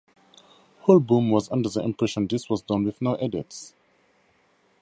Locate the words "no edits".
3.03-3.75